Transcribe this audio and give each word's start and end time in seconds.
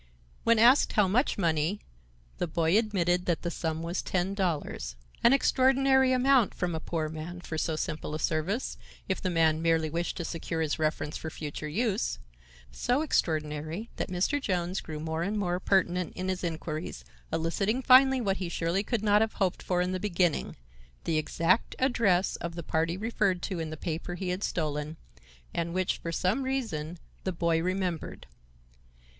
When 0.43 0.57
asked 0.57 0.93
how 0.93 1.07
much 1.07 1.37
money, 1.37 1.79
the 2.39 2.47
boy 2.47 2.75
admitted 2.75 3.27
that 3.27 3.43
the 3.43 3.51
sum 3.51 3.83
was 3.83 4.01
ten 4.01 4.33
dollars,—an 4.33 5.31
extraordinary 5.31 6.11
amount 6.11 6.55
from 6.55 6.73
a 6.73 6.79
poor 6.79 7.07
man 7.07 7.39
for 7.41 7.55
so 7.55 7.75
simple 7.75 8.15
a 8.15 8.19
service, 8.19 8.77
if 9.07 9.21
the 9.21 9.29
man 9.29 9.61
merely 9.61 9.91
wished 9.91 10.17
to 10.17 10.25
secure 10.25 10.61
his 10.61 10.79
reference 10.79 11.17
for 11.17 11.29
future 11.29 11.67
use; 11.67 12.17
so 12.71 13.03
extraordinary 13.03 13.91
that 13.97 14.09
Mr. 14.09 14.41
Jones 14.41 14.81
grew 14.81 14.99
more 14.99 15.21
and 15.21 15.37
more 15.37 15.59
pertinent 15.59 16.13
in 16.15 16.29
his 16.29 16.43
inquiries, 16.43 17.05
eliciting 17.31 17.83
finally 17.83 18.19
what 18.19 18.37
he 18.37 18.49
surely 18.49 18.81
could 18.81 19.03
not 19.03 19.21
have 19.21 19.33
hoped 19.33 19.61
for 19.61 19.81
in 19.83 19.91
the 19.91 19.99
beginning,—the 19.99 21.15
exact 21.19 21.75
address 21.77 22.37
of 22.37 22.55
the 22.55 22.63
party 22.63 22.97
referred 22.97 23.43
to 23.43 23.59
in 23.59 23.69
the 23.69 23.77
paper 23.77 24.15
he 24.15 24.29
had 24.29 24.43
stolen, 24.43 24.97
and 25.53 25.75
which, 25.75 25.99
for 25.99 26.11
some 26.11 26.41
reason, 26.41 26.97
the 27.23 27.31
boy 27.31 27.61
remembered. 27.61 28.25